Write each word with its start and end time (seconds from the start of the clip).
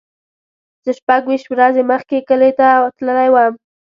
زه 0.83 0.91
شپږ 0.99 1.21
ویشت 1.27 1.47
ورځې 1.49 1.81
مخکې 1.91 2.25
کلی 2.29 2.51
ته 2.59 2.67
تللی 2.97 3.29
وم. 3.33 3.53